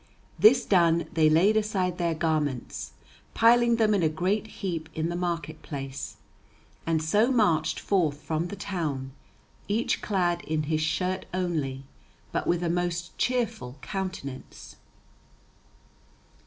This 0.39 0.65
done, 0.65 1.05
they 1.13 1.29
laid 1.29 1.55
aside 1.55 1.99
their 1.99 2.15
garments, 2.15 2.93
piling 3.35 3.75
them 3.75 3.93
in 3.93 4.01
a 4.01 4.09
great 4.09 4.47
heap 4.47 4.89
in 4.95 5.09
the 5.09 5.15
market 5.15 5.61
place, 5.61 6.17
and 6.87 7.03
so 7.03 7.31
marched 7.31 7.79
forth 7.79 8.19
from 8.19 8.47
the 8.47 8.55
town, 8.55 9.11
each 9.67 10.01
clad 10.01 10.41
in 10.45 10.63
his 10.63 10.81
shirt 10.81 11.27
only, 11.35 11.83
but 12.31 12.47
with 12.47 12.63
a 12.63 12.67
most 12.69 13.15
cheerful 13.19 13.77
contenance. 13.83 14.75